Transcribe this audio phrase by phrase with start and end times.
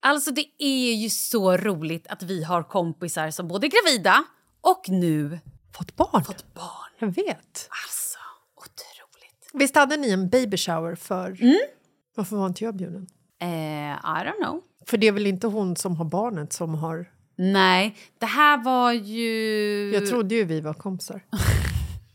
[0.00, 4.24] Alltså, det är ju så roligt att vi har kompisar som både är gravida
[4.60, 5.38] och nu
[5.76, 6.24] Fått barn?
[6.24, 6.90] fått barn.
[6.98, 7.68] Jag vet.
[7.84, 8.18] Alltså,
[8.56, 9.50] otroligt.
[9.52, 11.42] Visst hade ni en baby shower för...
[11.42, 11.58] Mm.
[12.14, 13.06] Varför var inte jag bjuden?
[13.40, 13.94] Eh, I
[14.24, 14.62] don't know.
[14.86, 17.10] För det är väl inte hon som har barnet som har...
[17.36, 19.90] Nej, det här var ju...
[19.94, 21.22] Jag trodde ju vi var kompisar.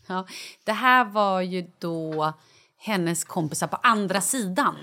[0.08, 0.28] Ja,
[0.64, 2.34] det här var ju då
[2.78, 4.76] hennes kompisar på andra sidan.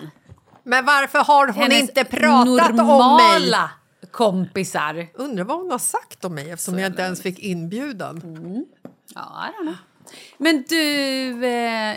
[0.63, 3.55] Men varför har hon Hennes inte pratat om mig?
[4.11, 5.07] kompisar.
[5.15, 8.21] Undrar vad hon har sagt om mig eftersom jag inte ens fick inbjudan.
[9.15, 9.77] Ja, I don't know.
[10.39, 11.47] Men du...
[11.47, 11.97] Eh,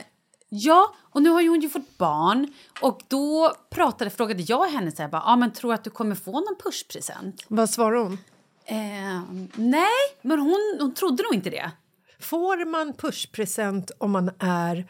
[0.49, 2.53] ja, och nu har ju hon ju fått barn.
[2.81, 6.15] Och då pratade, frågade jag henne så här, bara, ah, men tror att du kommer
[6.15, 7.45] få någon pushpresent?
[7.47, 8.17] Vad svarar hon?
[8.65, 9.21] Eh,
[9.55, 9.87] nej,
[10.21, 11.71] men hon, hon trodde nog inte det.
[12.19, 14.87] Får man pushpresent om man är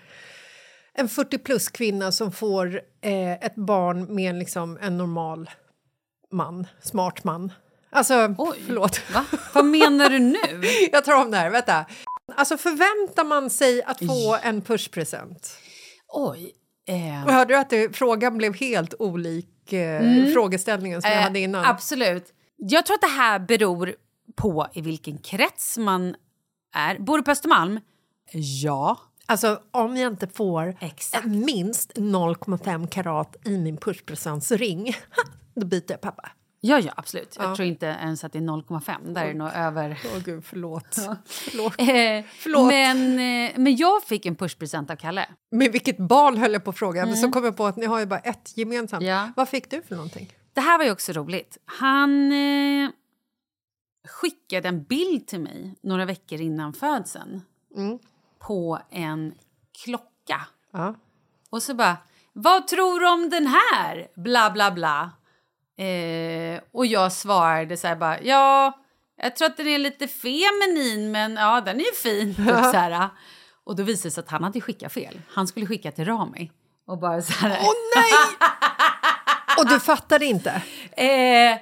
[0.98, 5.50] en 40 plus kvinna som får eh, ett barn med liksom en normal
[6.32, 7.52] man, smart man?
[7.90, 8.58] Alltså, Oj.
[8.66, 9.02] förlåt.
[9.14, 9.26] Va?
[9.54, 10.68] Vad menar du nu?
[10.92, 11.86] Jag tar om det här, vänta.
[12.36, 15.58] Alltså förväntar man sig att få en pushpresent?
[16.08, 16.52] Oj.
[16.88, 21.40] Eh, Och hörde du att det, frågan blev helt olik eh, frågeställningen som jag hade
[21.40, 21.64] innan?
[21.64, 22.34] Eh, absolut.
[22.58, 23.96] Jag tror att det här beror
[24.36, 26.16] på i vilken krets man
[26.76, 27.00] är.
[27.00, 27.80] Bor du på Östermalm?
[28.64, 28.98] Ja.
[29.34, 31.26] Alltså om jag inte får Exakt.
[31.26, 34.96] minst 0,5 karat i min pushpresentsring,
[35.56, 36.30] då byter jag pappa.
[36.62, 37.36] Ja, ja, absolut.
[37.40, 39.14] Jag tror inte ens att det är 0,5.
[39.14, 40.00] Där är det nog över.
[40.16, 40.96] Åh gud, förlåt.
[41.26, 41.80] förlåt.
[41.80, 41.86] Eh,
[42.40, 42.68] Förlåt.
[42.68, 45.26] Men, eh, men jag fick en pushpresent av Kalle.
[45.52, 47.86] Men vilket barn höll jag på att fråga, men så kom jag på att ni
[47.86, 49.04] har ju bara ett gemensamt.
[49.04, 49.30] Ja.
[49.36, 50.34] Vad fick du för någonting?
[50.54, 51.58] Det här var ju också roligt.
[51.66, 52.32] Han...
[52.32, 52.90] Eh,
[54.08, 57.42] skickade en bild till mig några veckor innan födseln
[58.48, 59.34] på en
[59.84, 60.42] klocka.
[60.74, 60.96] Ja.
[61.50, 61.98] Och så bara,
[62.34, 64.08] vad tror du om den här?
[64.16, 65.12] Bla, bla, bla.
[65.86, 68.80] Eh, och jag svarade så här bara, ja,
[69.16, 72.36] jag tror att den är lite feminin, men ja, den är ju fin.
[72.36, 73.10] Typ så här.
[73.64, 75.22] Och då visade det sig att han hade skickat fel.
[75.30, 76.52] Han skulle skicka till Rami.
[76.88, 77.60] Och bara så här...
[77.62, 78.50] Åh nej!
[79.58, 80.64] Och du fattade inte?
[80.92, 81.58] Eh,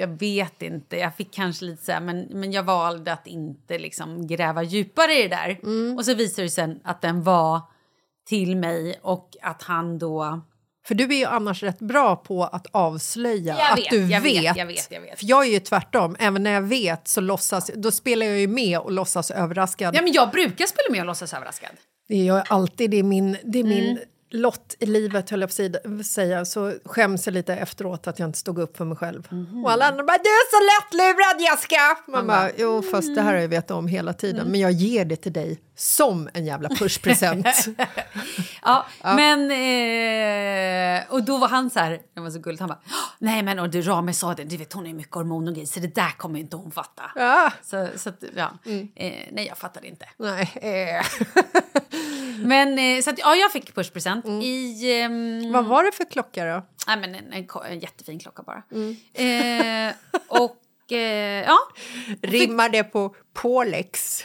[0.00, 0.96] jag vet inte.
[0.96, 5.12] Jag fick kanske lite så här, men, men jag valde att inte liksom gräva djupare
[5.12, 5.58] i det där.
[5.98, 7.60] Och så visade det sig att den var
[8.28, 10.40] till mig och att han då...
[10.86, 14.20] För du är ju annars rätt bra på att avslöja Jag att vet, du jag
[14.20, 14.44] vet.
[14.44, 15.18] vet, jag vet, jag vet.
[15.18, 16.16] För jag är ju tvärtom.
[16.18, 19.96] Även när jag vet så låtsas, då spelar jag ju med och låtsas överraskad.
[19.96, 21.70] Ja, men jag brukar spela med och låtsas överraskad.
[22.08, 22.90] Det är jag alltid.
[22.90, 24.02] Det är min, det är min Mm.
[24.30, 26.44] Lott i livet, höll jag på att säga.
[26.44, 29.28] Så skäms jag lite efteråt att jag inte stod upp för mig själv.
[29.30, 29.64] Mhm.
[29.64, 33.28] Och alla andra bara “du är så lättlurad Jessica!” Man bara “jo, fast det här
[33.30, 33.34] Mm.
[33.34, 36.68] har jag vetat om hela tiden, men jag ger det till dig som en jävla
[36.68, 37.46] pushpresent”.
[38.62, 39.50] Ja, men...
[39.50, 42.00] Eh, och då var han så här...
[42.14, 42.60] Det var så gulligt.
[42.60, 42.80] Han bara...
[42.86, 44.44] "Åh, Nej, men och du, Rami sa det.
[44.44, 47.02] Du vet, hon är mycket hormon och grejer, så det där kommer inte hon fatta.
[47.14, 48.50] ja, Så, så att, ja.
[48.94, 50.06] Eh, nej, jag fattade inte.
[50.18, 50.50] nej.
[50.62, 51.04] Eh.
[52.46, 54.92] Men så att, ja, jag fick pushpresent i...
[55.02, 56.66] ehm, Vad var det för klocka då?
[56.86, 58.62] Nej, men en, en, en jättefin klocka bara.
[59.14, 59.94] Eh,
[60.28, 61.58] och eh, ja,
[62.22, 64.24] Rimmar det på Polex?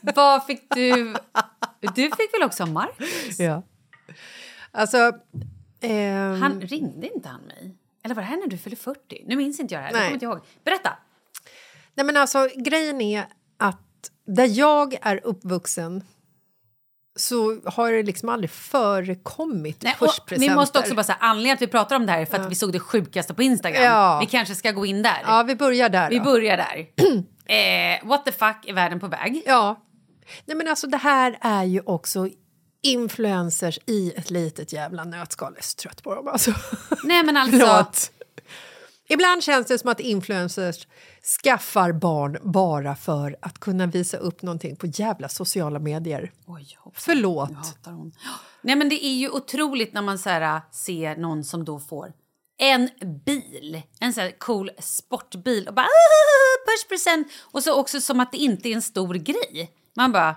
[0.00, 1.14] Vad fick du?
[1.80, 3.38] Du fick väl också Marcus?
[3.38, 3.62] ja.
[4.72, 5.12] Alltså...
[5.80, 7.74] ehm, Han, ringde inte han mig?
[8.04, 9.24] Eller var det här när du fyllde 40?
[9.26, 9.92] Nu minns inte jag det här.
[9.92, 10.08] Jag Nej.
[10.08, 10.40] kommer inte ihåg.
[10.64, 10.92] Berätta!
[11.94, 13.26] Nej, men alltså, grejen är
[13.58, 16.04] att där jag är uppvuxen
[17.16, 19.96] så har det liksom aldrig förekommit Nej,
[20.38, 22.50] vi måste också bara säga anledningen att vi pratar om det här är för att
[22.50, 23.82] vi såg det sjukaste på Instagram.
[23.82, 24.18] Ja.
[24.20, 25.22] Vi kanske ska gå in där.
[25.26, 26.10] Ja, vi börjar där.
[26.10, 26.24] Vi då.
[26.24, 26.86] börjar där.
[27.50, 29.42] eh, what the fuck är världen på väg?
[29.46, 29.86] Ja.
[30.44, 32.28] Nej, men alltså det här är ju också
[32.82, 35.52] influencers i ett litet jävla nötskal.
[35.52, 36.52] Jag är så trött på dem alltså.
[37.04, 37.86] Nej men alltså...
[39.12, 40.86] Ibland känns det som att influencers
[41.42, 46.32] skaffar barn bara för att kunna visa upp någonting på jävla sociala medier.
[46.46, 47.14] Oj, hoppsan.
[47.14, 47.56] Förlåt.
[47.56, 48.12] Hatar hon.
[48.62, 52.12] Nej men det är ju otroligt när man så här, ser någon som då får
[52.62, 52.88] en
[53.26, 58.32] bil, en så här cool sportbil och bara "Ah, pushpresent och så också som att
[58.32, 59.70] det inte är en stor grej.
[59.96, 60.28] Man bara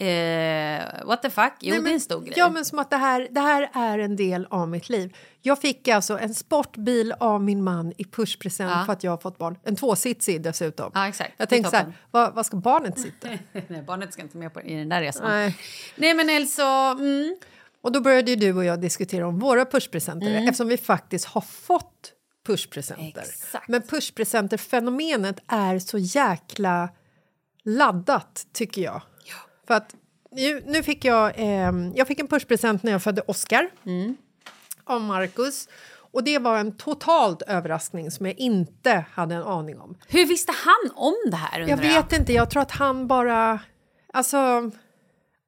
[0.00, 1.52] eh, what the fuck?
[1.60, 2.34] Jo Nej, det är en stor grej.
[2.36, 5.16] Ja, men som att det här, det här är en del av mitt liv.
[5.42, 8.84] Jag fick alltså en sportbil av min man i pushpresent Ja.
[8.86, 9.58] för att jag har fått barn.
[9.64, 10.90] En tvåsitsig dessutom.
[10.94, 11.32] Ja, exakt.
[11.36, 13.28] Jag tänkte så här, vad, vad ska barnet sitta?
[13.68, 15.30] Nej, barnet ska inte med på, i den där resan.
[15.30, 15.56] Nej.
[15.96, 17.36] Nej men alltså, mm.
[17.82, 21.40] Och då började ju du och jag diskutera om våra pushpresenter eftersom vi faktiskt har
[21.40, 22.12] fått
[22.46, 23.22] pushpresenter.
[23.22, 23.62] Mm.
[23.68, 26.88] Men pushpresenter-fenomenet är så jäkla
[27.64, 29.02] laddat, tycker jag.
[29.66, 29.94] För att
[30.30, 34.16] nu, nu fick jag, ehm, jag fick en pushpresent när jag födde Oscar Mm.
[34.84, 35.68] av Marcus.
[35.94, 39.98] Och det var en totalt överraskning som jag inte hade en aning om.
[40.08, 43.60] hur visste han om det här Jag vet inte, jag tror att han bara...
[44.12, 44.70] Alltså,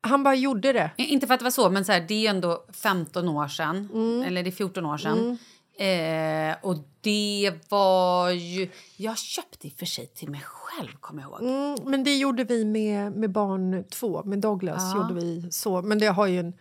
[0.05, 0.91] han bara gjorde det.
[0.97, 3.49] Inte för att det var så, men så här, det är ju ändå 15 år
[3.49, 3.89] sedan.
[3.93, 4.23] Mm.
[4.23, 5.39] Eller det är 14 år sedan.
[5.79, 8.69] Eh, och det var ju...
[8.97, 11.43] Jag köpte i och för sig till mig själv, kommer jag ihåg.
[11.43, 14.95] Mm, men det gjorde vi med, med barn två, med Douglas.
[14.95, 15.83] gjorde vi så.
[15.83, 16.53] Men det har ju, en,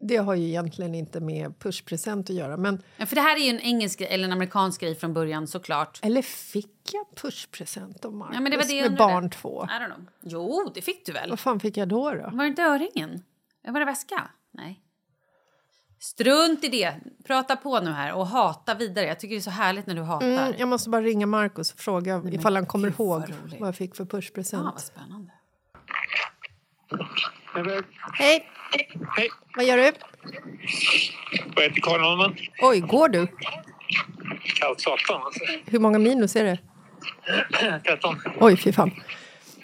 [0.00, 2.56] det har ju egentligen inte med pushpresent att göra.
[2.56, 5.46] Men, Ja, För det här är ju en engelsk eller en amerikansk grej från början
[5.46, 5.98] såklart.
[6.02, 9.64] eller fick jag pushpresent av Marcus Ja, men det var det med barn två?
[9.64, 10.06] I don't know.
[10.22, 11.30] Jo, det fick du väl?
[11.30, 12.10] Vad fan fick jag då?
[12.10, 12.30] då?
[12.32, 13.22] Var det inte öringen?
[13.66, 14.30] Var det väska?
[14.50, 14.80] Nej.
[16.00, 16.94] Strunt i det.
[17.26, 19.06] Prata på nu här och hata vidare.
[19.06, 20.26] Jag tycker det är så härligt när du hatar.
[20.26, 23.22] Mm, jag måste bara ringa Marcus och fråga ifall han kommer gud, ihåg
[23.58, 24.66] vad jag fick för pushpresent.
[24.66, 25.32] Ah, vad spännande.
[28.18, 28.46] Hej,
[29.16, 29.82] Hej, vad gör du?
[31.56, 32.36] jag heter Karin Holman.
[32.62, 33.26] Oj, går du?
[34.60, 35.44] Kallt satan alltså.
[35.66, 36.58] Hur många minus är det?
[37.86, 38.20] 13.
[38.40, 38.90] Oj, fy fan.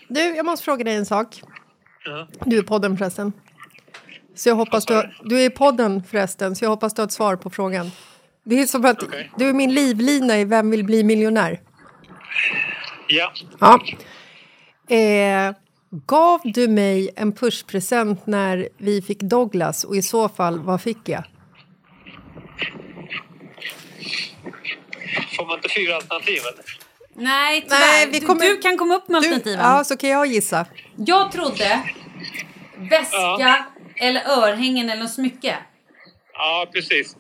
[0.09, 1.41] Du, jag måste fråga dig en sak.
[2.05, 2.29] Ja.
[2.45, 3.33] Du är podden förresten.
[4.35, 7.07] Så jag hoppas du, har- du är i podden förresten, så jag hoppas du har
[7.07, 7.91] ett svar på frågan.
[8.45, 9.31] Det är som att Okej.
[9.37, 11.61] du är min livlina i Vem vill bli miljonär?
[13.09, 13.81] Ja, Ja.
[14.97, 15.55] Eh,
[16.07, 20.99] gav du mig en pushpresent när vi fick Douglas och i så fall, vad fick
[21.09, 21.25] jag?
[25.37, 26.65] får man inte fyra alternativ eller?
[27.17, 27.79] Nej, tyvärr.
[27.79, 29.61] Nej, vi du, kommer- du kan komma upp med Du, alternativen.
[29.65, 30.67] ja, så kan jag gissa.
[30.97, 31.83] Jag trodde
[32.91, 33.65] väska Ja.
[33.97, 35.57] eller örhängen eller något smycke.
[36.33, 37.17] Ja, precis.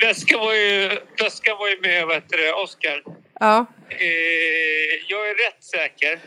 [0.00, 3.02] Väskan var ju, väskan var ju med, vad heter det, Oscar.
[3.40, 3.66] Ja.
[3.88, 4.06] Eh,
[5.08, 6.18] jag är rätt säker.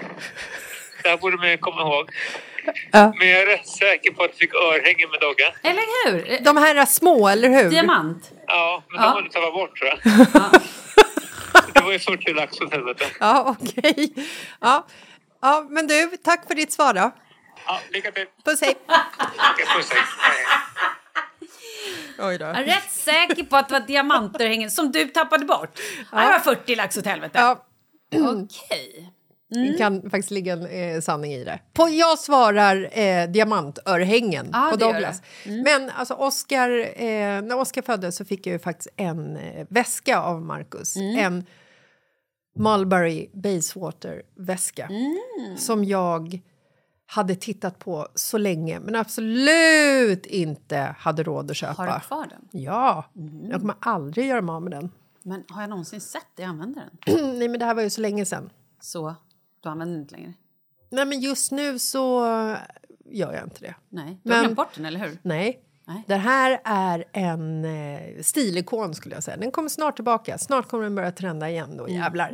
[1.04, 2.10] Det här borde man ju komma ihåg.
[2.92, 3.14] Ja.
[3.20, 5.54] Men jag är rätt säker på att jag fick örhänge med Dogge.
[5.64, 6.40] Eller hur?
[6.44, 7.70] De här är små, eller hur?
[7.70, 8.32] Diamant.
[8.48, 9.08] Ja, men Ja.
[9.08, 10.00] de har du tappat bort tror jag.
[11.74, 13.06] Det var ju 40 lax åt helvete.
[13.20, 14.14] Ja, okej.
[14.62, 14.88] Ja.
[15.42, 17.12] ja, men du, tack för ditt svar då.
[17.66, 18.26] Ja, lycka till.
[18.46, 18.76] Puss, hej.
[19.76, 20.02] Puss, hej.
[20.20, 20.46] Hej.
[22.20, 22.46] Oj då.
[22.46, 25.76] Jag är rätt säker på att det var diamanter som du tappade bort.
[26.12, 27.40] Det var 40 lax åt helvete.
[27.40, 27.66] Ja,
[28.16, 29.10] Okej.
[29.50, 31.60] Det kan faktiskt ligga en eh, sanning i det.
[31.74, 35.22] På, jag svarar eh, diamantörhängen Ja, på Douglas.
[35.46, 35.62] Mm.
[35.62, 40.20] Men alltså Oscar, eh, när Oscar föddes så fick jag ju faktiskt en eh, väska
[40.22, 40.96] av Marcus.
[40.96, 41.20] Mm.
[41.26, 41.46] En
[42.56, 45.58] Mulberry Basewater-väska Mm.
[45.58, 46.40] som jag
[47.06, 51.74] hade tittat på så länge men absolut inte hade råd att köpa.
[51.84, 52.62] Har du kvar den?
[52.62, 53.52] Ja, Mm.
[53.52, 54.92] jag kommer aldrig göra mig av med den.
[55.24, 57.38] Men har jag någonsin sett dig använda den?
[57.40, 58.50] Nej, men det här var ju så länge sedan.
[58.82, 59.16] Så
[59.62, 60.34] du använder den inte längre?
[60.90, 62.22] Nej, men just nu så
[63.06, 63.76] gör jag inte det.
[63.90, 65.18] Nej, du har Men- glömt bort den, eller hur?
[65.22, 65.64] Nej.
[65.88, 66.04] Nej.
[66.08, 69.38] Det här är en eh, stilikon skulle jag säga.
[69.38, 70.38] Den kommer snart tillbaka.
[70.38, 72.32] Snart kommer den börja trenda igen då, jävlar.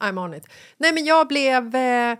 [0.00, 0.46] I'm on it.
[0.78, 2.18] Nej men jag blev eh,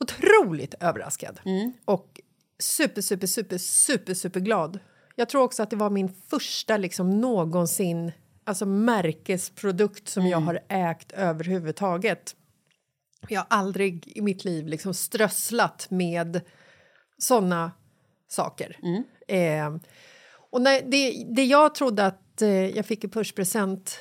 [0.00, 1.40] otroligt överraskad.
[1.84, 2.20] Och
[2.58, 4.78] super, super, super, super, super glad.
[5.16, 8.12] Jag tror också att det var min första liksom någonsin
[8.44, 12.36] alltså märkesprodukt som jag har ägt överhuvudtaget.
[13.28, 16.40] Jag har aldrig i mitt liv liksom strösslat med
[17.18, 17.72] såna
[18.28, 18.76] saker.
[19.28, 19.76] Eh,
[20.50, 23.98] och när, det, det jag trodde att eh, jag fick i pushpresent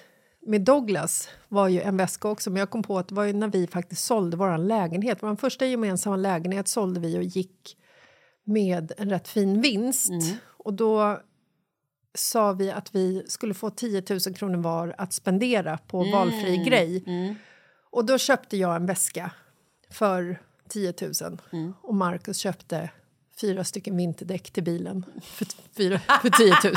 [0.47, 3.33] med Douglas var ju en väska också, men jag kom på att det var ju
[3.33, 5.17] när vi faktiskt sålde vår lägenhet.
[5.21, 7.77] Vår första gemensamma lägenhet sålde vi och gick
[8.43, 10.12] med en rätt fin vinst.
[10.47, 11.19] Och då
[12.17, 17.03] sa vi att vi skulle få 10 000 kronor var att spendera på valfri grej.
[17.97, 19.31] Och då köpte jag en väska
[19.89, 21.37] för 10 000
[21.81, 22.89] och Marcus köpte
[23.41, 26.74] fyra stycken vinterdäck till bilen för, fyra, för 10 000.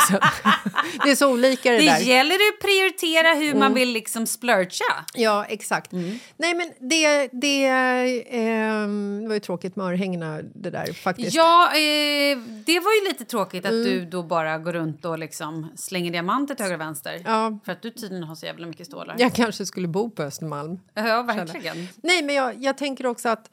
[1.05, 1.97] det är så olika det, Det där.
[1.97, 2.09] Mm.
[2.09, 5.05] gäller att prioritera hur man vill liksom splurcha.
[5.14, 5.93] Ja, exakt.
[5.93, 11.35] Nej, men det, det, ehm, det var ju tråkigt med örhängena, det där faktiskt.
[11.35, 15.73] Ja, eh, det var ju lite tråkigt att du då bara går runt och liksom
[15.76, 17.23] slänger diamanter till höger och vänster.
[17.25, 17.59] Ja.
[17.64, 19.17] För att du tydligen har så jävla mycket stålar.
[19.19, 20.81] Jag kanske skulle bo på Östermalm.
[20.95, 21.88] Ja, verkligen.
[22.02, 23.50] Nej, men jag, jag tänker också att,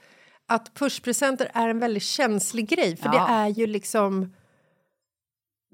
[0.47, 2.97] att pushpresenter är en väldigt känslig grej.
[2.97, 3.11] För Ja.
[3.11, 4.33] det är ju liksom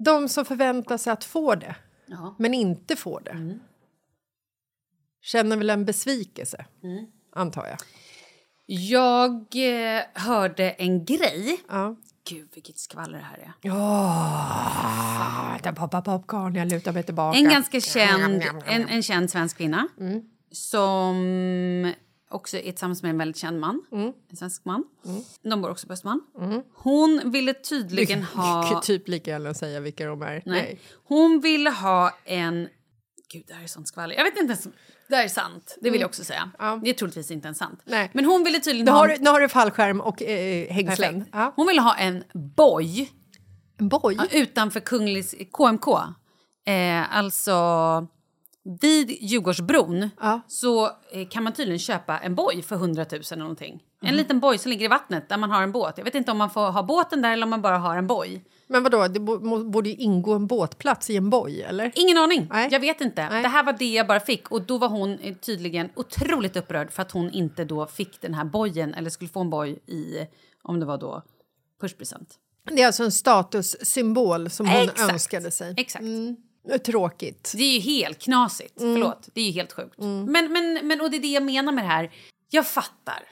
[0.04, 1.76] de som förväntar sig att få det,
[2.06, 2.34] Ja.
[2.38, 3.58] men inte får det.
[5.22, 6.64] Känner väl en besvikelse,
[7.32, 7.78] antar jag.
[8.66, 11.60] Jag eh, hörde en grej.
[11.68, 11.96] Ja.
[12.28, 13.70] Gud, vilket skvaller det här är.
[13.70, 17.38] Åh, där poppar popcorn, jag lutar mig tillbaka.
[17.38, 19.88] En ganska känd, en, en känd svensk kvinna
[20.52, 21.92] som
[22.34, 23.82] också är tillsammans med en väldigt känd man,
[24.30, 24.84] en svensk man.
[25.42, 26.20] De bor också på Östermalm.
[26.74, 28.80] Hon ville tydligen ha...
[28.84, 30.42] typ lika gärna säga vilka de är.
[30.46, 30.80] Nej.
[31.04, 32.68] Hon ville ha en...
[33.32, 34.14] Gud, det här är sånt skvaller.
[34.16, 34.68] Jag vet inte ens...
[35.08, 35.78] Det här är sant.
[35.80, 36.50] Det vill jag också säga.
[36.58, 36.80] Ja.
[36.84, 37.80] Det är troligtvis inte ens sant.
[37.84, 38.10] Nej.
[38.14, 38.98] Men hon ville tydligen Nu ha...
[38.98, 41.24] har, du- nu har du fallskärm och eh, hängslen.
[41.32, 41.52] Ja.
[41.56, 42.24] Hon ville ha en
[42.56, 43.10] boj
[43.78, 44.14] En boj?
[44.18, 45.88] ja, utanför Kunglig KMK.
[46.66, 47.52] Eh, alltså...
[48.80, 50.40] Vid Djurgårdsbron Ja.
[50.48, 53.72] så eh, kan man tydligen köpa en boj för 100 000 eller någonting.
[53.72, 54.10] Mm.
[54.10, 55.94] En liten boj som ligger i vattnet där man har en båt.
[55.96, 58.06] Jag vet inte om man får ha båten där eller om man bara har en
[58.06, 58.44] boj.
[58.66, 61.92] Men vadå, det borde ju ingå en båtplats i en boj, eller?
[61.94, 62.48] Ingen aning.
[62.52, 62.68] Nej.
[62.72, 63.28] Jag vet inte.
[63.28, 63.42] Nej.
[63.42, 64.50] Det här var det jag bara fick.
[64.50, 68.34] Och då var hon eh, tydligen otroligt upprörd för att hon inte då fick den
[68.34, 70.26] här bojen eller skulle få en boj i,
[70.62, 71.22] om det var då,
[71.80, 72.34] pushpresent.
[72.70, 75.12] Det är alltså en statussymbol som hon Exakt.
[75.12, 75.74] önskade sig.
[75.76, 76.02] Exakt.
[76.02, 76.36] Mm.
[76.86, 77.52] Tråkigt.
[77.56, 78.74] Det är ju helt knasigt.
[78.76, 79.98] Förlåt, det är ju helt sjukt.
[79.98, 82.10] Men, men, men, och det är det jag menar med det här.
[82.50, 83.22] Jag fattar.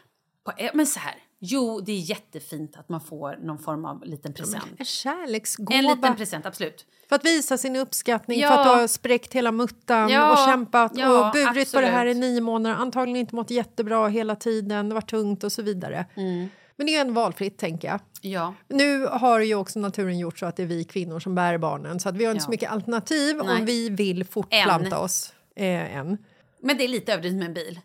[0.57, 1.15] Eh, men så här.
[1.45, 4.65] Jo, det är jättefint att man får någon form av liten present.
[4.79, 5.75] En kärleksgåva.
[5.79, 6.87] En liten present, absolut.
[7.09, 8.49] För att visa sin uppskattning, Ja.
[8.49, 11.87] för att du har spräckt hela muttan Ja, och kämpat ja, och burit på det
[11.87, 12.31] här i absolut.
[12.31, 12.77] nio månader.
[12.77, 16.07] Antagligen inte mått jättebra hela tiden, det var tungt och så vidare.
[16.15, 16.49] Mm.
[16.83, 18.01] Men det är en valfritt, tänker jag.
[18.21, 18.55] Ja.
[18.69, 22.01] Nu har ju också naturen gjort så att det är vi kvinnor som bär barnen
[22.01, 22.45] så att vi har inte Ja.
[22.45, 23.59] så mycket alternativ Nej.
[23.61, 25.03] om vi vill fortplanta Än.
[25.03, 25.33] oss.
[25.57, 26.19] Eh, än.
[26.63, 27.81] Men det är lite överdrivet med en bil.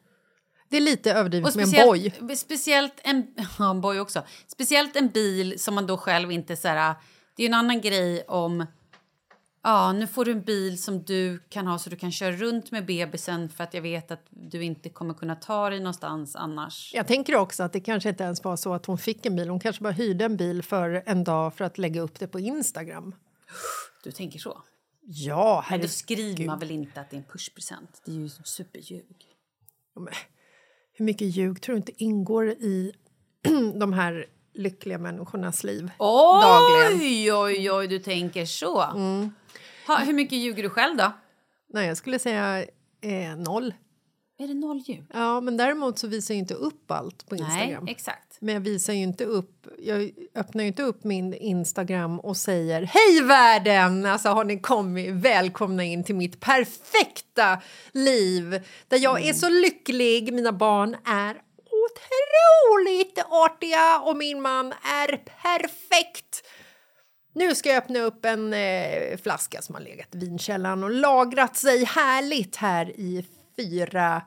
[0.70, 2.14] Det är lite överdrivet med en boj.
[2.38, 3.28] speciellt en,
[3.60, 4.24] ja, en boj också.
[4.48, 6.96] Speciellt en bil som man då själv inte så här,
[7.36, 8.66] Det är ju en annan grej om
[9.68, 12.72] ja, nu får du en bil som du kan ha så du kan köra runt
[12.72, 16.92] med bebisen för att jag vet att du inte kommer kunna ta dig någonstans annars.
[16.94, 19.50] Jag tänker också att det kanske inte ens var så att hon fick en bil.
[19.50, 22.40] Hon kanske bara hyrde en bil för en dag för att lägga upp det på
[22.40, 23.16] Instagram.
[24.04, 24.62] Du tänker så?
[25.02, 25.92] Ja, Men då herregud.
[25.92, 28.02] skriver man väl inte att det är en pushpresent?
[28.06, 29.16] Det är ju superljug.
[30.94, 32.92] Hur mycket ljug tror du inte ingår i
[33.76, 35.92] de här lyckliga människornas liv?
[36.00, 37.02] Dagligen.
[37.02, 38.82] Oj, oj, oj, du tänker så.
[38.82, 39.32] Mm.
[39.88, 41.12] Ha, hur mycket ljuger du själv då?
[41.74, 42.66] Nej, jag skulle säga
[43.02, 43.74] eh, noll.
[44.40, 45.04] Är det noll ljug?
[45.14, 47.84] Ja, men däremot så visar jag inte upp allt på Instagram.
[47.84, 48.38] Nej, exakt.
[48.40, 52.82] Men jag visar ju inte upp, jag öppnar ju inte upp min Instagram och säger
[52.82, 54.06] Hej världen!
[54.06, 60.34] Alltså har ni kommit, välkomna in till mitt perfekta liv där jag är så lycklig,
[60.34, 61.42] mina barn är
[61.86, 66.48] otroligt artiga och min man är perfekt.
[67.38, 71.56] Nu ska jag öppna upp en eh, flaska som har legat i vinkällaren och lagrat
[71.56, 73.26] sig härligt här i
[73.58, 74.22] fyra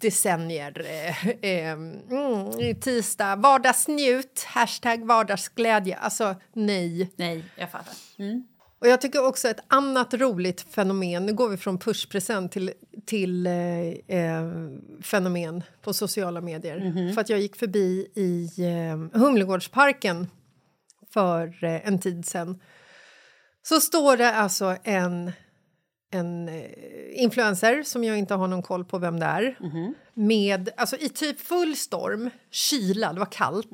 [0.00, 0.86] decennier.
[0.86, 5.96] Eh, eh, mm, tisdag, vardagsnjut, hashtag vardagsglädje.
[5.96, 7.12] Alltså nej.
[7.16, 7.94] Nej, jag fattar.
[8.18, 8.46] Mm.
[8.78, 12.72] Och jag tycker också ett annat roligt fenomen, nu går vi från pushpresent till,
[13.06, 13.52] till eh,
[14.18, 14.48] eh,
[15.02, 17.12] fenomen på sociala medier.
[17.14, 20.26] För att jag gick förbi i eh, Humlegårdsparken
[21.12, 22.60] för eh, en tid sen.
[23.62, 25.32] Så står det alltså en,
[26.10, 26.64] en eh,
[27.22, 29.56] influencer som jag inte har någon koll på vem det är
[30.14, 33.68] med, alltså i typ full storm, kyla, det var kallt.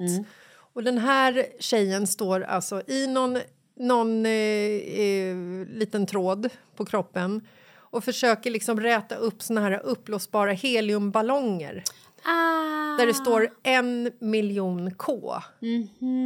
[0.75, 3.39] Och den här tjejen står alltså i någon,
[3.77, 5.37] någon eh, eh,
[5.69, 11.83] liten tråd på kroppen och försöker liksom räta upp såna här uppblåsbara heliumballonger
[12.27, 12.97] Ah.
[12.99, 15.35] där det står en miljon K.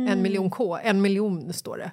[0.09, 1.91] En miljon K, en miljon står det.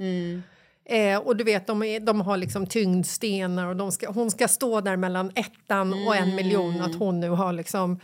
[0.89, 4.47] Eh, och du vet, de, är, de har liksom tyngdstenar och de ska, hon ska
[4.47, 6.81] stå där mellan ettan och en miljon.
[6.81, 8.00] Att hon nu har liksom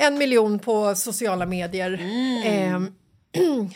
[0.00, 2.00] en miljon på sociala medier.
[2.44, 2.80] Eh,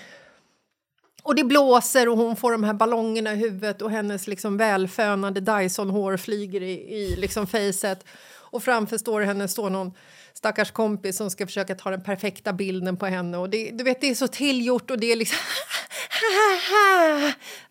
[1.22, 5.40] och det blåser och hon får de här ballongerna i huvudet och hennes liksom välfönade
[5.40, 8.04] Dyson-hår flyger i, i liksom facet.
[8.50, 9.92] Och framför står henne står någon
[10.40, 13.38] stackars kompis som ska försöka ta den perfekta bilden på henne.
[13.38, 15.38] Och det, du vet, det är så tillgjort och det är liksom...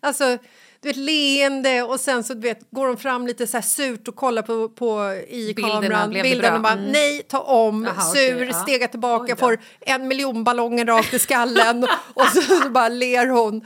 [0.00, 0.38] alltså,
[0.82, 4.08] du vet, leende och sen så du vet, går de fram lite så här surt
[4.08, 6.10] och kollar på, på i Bilderna, kameran.
[6.40, 6.54] bra?
[6.54, 6.84] och bara Mm.
[6.92, 8.62] nej, ta om, Jaha, sur, okej, ja.
[8.62, 13.56] stega tillbaka, får en miljon ballonger rakt i skallen och så, så bara ler hon.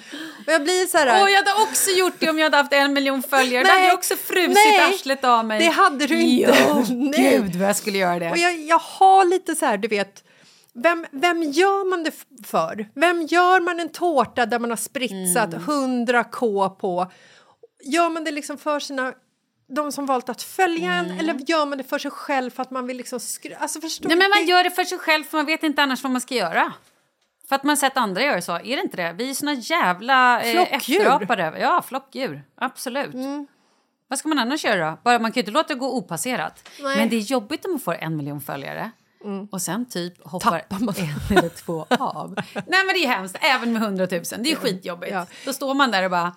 [0.47, 1.23] Och jag blir så här...
[1.23, 3.63] Åh, jag hade också gjort det om jag hade haft en miljon följare.
[3.65, 5.59] Då hade Nej, jag också frusit nej, arslet av mig.
[5.61, 6.57] det hade du inte.
[6.69, 7.31] Jo, Nej.
[7.43, 8.31] gud vad jag skulle göra det.
[8.31, 10.24] Och jag, jag har lite så här, du vet...
[10.75, 12.13] Vem, vem gör man det
[12.47, 12.89] för?
[12.95, 15.65] Vem gör man en tårta där man har spritsat Mm.
[15.65, 17.11] 100 k på?
[17.85, 19.13] Gör man det liksom för sina
[19.69, 22.71] de som valt att följa en eller gör man det för sig själv för att
[22.71, 23.21] man vill liksom
[23.59, 24.19] Alltså förstår Mm.
[24.19, 26.21] Nej, men man gör det för sig själv för man vet inte annars vad man
[26.21, 26.73] ska göra.
[27.49, 28.53] För att man sett andra göra så.
[28.53, 29.13] Är det inte det?
[29.13, 31.01] Vi är såna jävla eh, Flockdjur.
[31.01, 31.55] efterapare.
[31.61, 32.43] Ja, flockdjur.
[32.55, 33.15] Absolut.
[33.15, 33.47] Mm.
[34.09, 34.99] Vad ska man annars göra då?
[35.05, 36.69] Bara, man kan ju inte låta det gå opasserat.
[36.81, 36.87] Nej.
[36.87, 36.99] Mm.
[36.99, 38.91] Men det är jobbigt om man får en miljon följare.
[39.51, 40.89] Och sen typ hoppar en
[41.39, 42.35] eller två av.
[42.55, 44.43] Nej men det är hemskt, även med hundratusen.
[44.43, 45.13] Det är skitjobbigt.
[45.13, 45.27] Ja.
[45.45, 46.35] Då står man där och bara...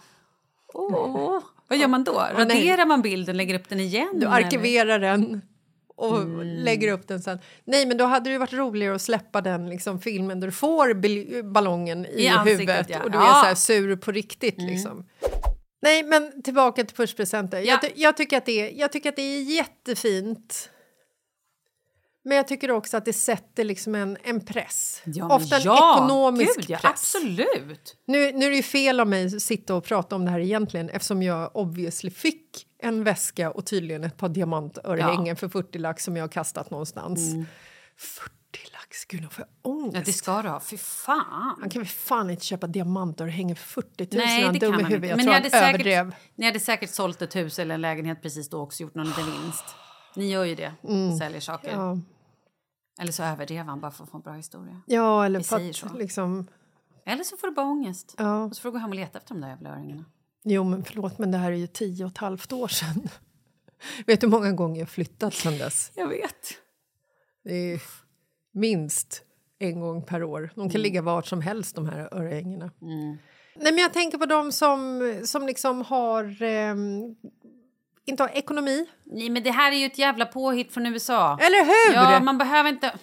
[0.73, 2.28] Åh, vad gör man då?
[2.36, 4.10] Raderar man bilden, lägger upp den igen?
[4.13, 4.36] Du eller?
[4.36, 5.41] arkiverar den
[5.95, 6.41] och Mm.
[6.47, 7.39] lägger upp den sen.
[7.65, 10.93] Nej, men då hade det varit roligare att släppa den liksom, filmen där du får
[11.43, 13.04] ballongen i, I huvudet ja.
[13.04, 13.38] och du Ja.
[13.38, 14.62] är så här sur på riktigt.
[14.62, 15.06] Liksom.
[15.82, 17.58] Nej, men tillbaka till pushpresenter.
[17.60, 17.63] Ja.
[17.65, 20.69] Jag, ty- jag, tycker att det är, jag tycker att det är jättefint.
[22.28, 25.02] Men jag tycker också att det sätter liksom en, en press.
[25.06, 26.92] Ja, Ofta en ja, ekonomisk gud, ja, press.
[26.92, 27.96] Absolut.
[28.06, 30.40] Nu, nu är det ju fel av mig att sitta och prata om det här
[30.40, 36.04] egentligen eftersom jag obviously fick en väska och tydligen ett par diamantörhängen för 40 lax
[36.04, 37.20] som jag har kastat någonstans.
[37.98, 38.32] 40
[38.74, 39.96] lax, gud nu får jag ångest.
[39.96, 40.60] Ja, det ska du ha.
[40.60, 41.56] Fy fan.
[41.60, 44.26] Han kan väl fan inte köpa diamantörhängen för 40 000?
[44.26, 45.08] Nej, det kan man inte.
[45.08, 46.12] Jag Men ni hade, överdrev.
[46.12, 48.96] säkert, ni hade säkert sålt ett hus eller en lägenhet precis då och också gjort
[48.96, 49.66] någon liten vinst.
[50.16, 50.74] Ni gör ju det,
[51.20, 51.74] säljer saker.
[51.74, 51.80] Mm.
[51.80, 52.16] Ja.
[53.00, 54.82] Eller så överdrev han bara för att få en bra historia.
[54.86, 56.48] ja, eller för att liksom...
[57.06, 58.16] Eller så får du bara ångest.
[58.18, 58.44] Ja.
[58.44, 60.06] Och så får du gå hem och leta efter de där jävla öringarna.
[60.44, 63.10] Jo, men förlåt, men det här är ju tio och ett halvt år sedan.
[64.06, 65.92] Vet du hur många gånger jag flyttat sedan dess?
[65.96, 66.48] Jag vet.
[67.44, 67.82] Det är
[68.52, 69.24] minst
[69.60, 70.50] en gång per år.
[70.56, 72.72] De kan ligga vart som helst, de här örhängena.
[73.60, 76.42] Nej, men jag tänker på de som, som liksom har...
[76.42, 77.16] ehm,
[78.08, 78.86] inte har ekonomi.
[79.06, 81.38] Nej, men det här är ju ett jävla påhitt från USA.
[81.41, 81.96] Eller hur?
[81.96, 82.93] Ja, man behöver inte...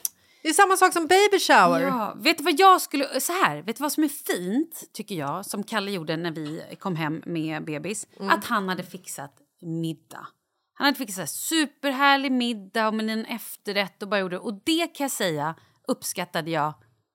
[0.43, 1.81] Det är samma sak som baby shower.
[1.81, 3.21] Ja, vet du vad jag skulle...
[3.21, 6.77] Så här, vet du vad som är fint, tycker jag, som Kalle gjorde när vi
[6.79, 8.07] kom hem med bebis?
[8.31, 10.27] Att han hade fixat middag.
[10.75, 14.39] Han hade fixat superhärlig middag och med en efterrätt och bara gjorde...
[14.39, 15.55] Och det kan jag säga
[15.89, 16.73] uppskattade jag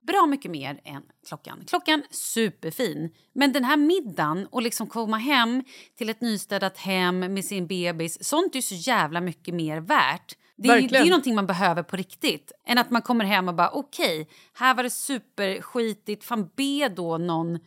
[0.09, 1.63] bra mycket mer än klockan.
[1.67, 5.63] Klockan superfin, men den här middagen och liksom komma hem
[5.97, 10.35] till ett nystädat hem med sin bebis, sånt är så jävla mycket mer värt.
[10.55, 12.51] Det är, ju, det är någonting man behöver på riktigt.
[12.65, 16.23] Än att man kommer hem och bara okej, okay, här var det superskitigt.
[16.23, 17.59] Fan be då någon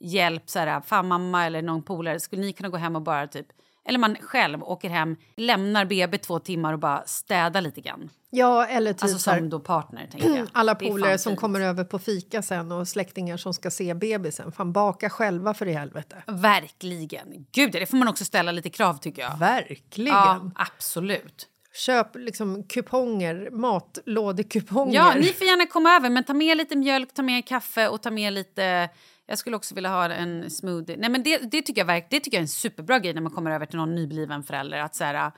[0.00, 3.26] hjälp, så här, fan mamma eller någon polare, skulle ni kunna gå hem och bara
[3.26, 3.46] typ
[3.90, 8.10] eller man själv åker hem, lämnar BB två timmar och bara städar lite grann.
[8.30, 10.48] Ja, eller typ alltså som då partner, tänker jag.
[10.52, 14.52] Alla polare som kommer över på fika sen och släktingar som ska se bebisen.
[14.52, 16.22] Fan, baka själva för i helvete.
[16.26, 17.46] Verkligen.
[17.52, 19.38] Gud, det får man också ställa lite krav, tycker jag.
[19.38, 20.14] Verkligen.
[20.14, 21.48] Ja, absolut.
[21.74, 24.94] Köp liksom kuponger, matlådekuponger.
[24.94, 28.02] Ja, ni får gärna komma över, men ta med lite mjölk, ta med kaffe och
[28.02, 28.88] ta med lite
[29.30, 30.96] jag skulle också vilja ha en smoothie.
[30.96, 33.32] Nej, men det, det, tycker jag det tycker jag är en superbra grej när man
[33.32, 34.78] kommer över till någon nybliven förälder.
[34.78, 35.32] Att så här,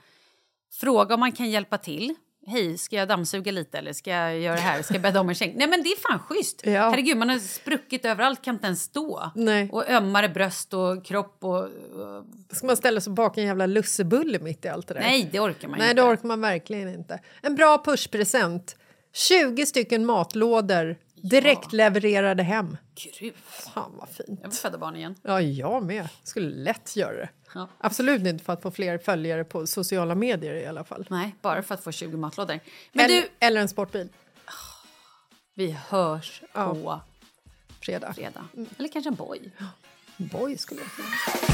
[0.79, 2.15] fråga om man kan hjälpa till.
[2.47, 4.81] Hej, ska jag dammsuga lite eller ska jag göra det här?
[4.81, 5.53] Ska jag bädda om en säng?
[5.55, 6.61] Nej men det är fan schysst!
[6.65, 6.89] Ja.
[6.89, 9.31] Herregud, man har spruckit överallt, kan inte ens stå.
[9.35, 9.69] Nej.
[9.71, 11.59] Och ömmare bröst och kropp och...
[11.59, 11.69] och...
[12.51, 15.01] Ska man ställa sig baka en jävla lussebulle mitt i allt det där?
[15.01, 16.01] Nej, det orkar man Nej, inte.
[16.01, 17.19] det orkar man verkligen inte.
[17.41, 18.75] En bra pushpresent.
[19.13, 22.77] 20 stycken matlådor Direkt levererade hem.
[22.95, 23.33] Gud.
[23.45, 24.39] Fan vad fint.
[24.41, 25.15] Jag vill föda barn igen.
[25.21, 26.09] Ja, jag med.
[26.23, 27.29] Skulle lätt göra det.
[27.53, 27.67] Ja.
[27.77, 31.05] Absolut inte för att få fler följare på sociala medier i alla fall.
[31.09, 32.59] Nej, bara för att få 20 matlådor.
[32.91, 33.29] Men eller, du...
[33.39, 34.09] eller en sportbil.
[35.53, 36.73] Vi hörs ja.
[36.73, 37.01] på
[37.79, 38.13] fredag.
[38.13, 38.45] fredag.
[38.53, 38.69] Mm.
[38.77, 39.51] Eller kanske en boy.
[40.17, 41.53] Boy skulle jag säga.